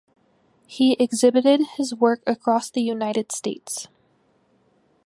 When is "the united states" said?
2.71-3.87